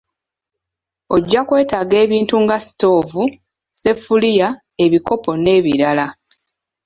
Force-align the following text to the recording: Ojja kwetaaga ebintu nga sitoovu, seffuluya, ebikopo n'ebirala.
Ojja 1.15 1.41
kwetaaga 1.47 1.95
ebintu 2.05 2.35
nga 2.43 2.57
sitoovu, 2.65 3.23
seffuluya, 3.81 4.47
ebikopo 4.83 5.31
n'ebirala. 5.43 6.07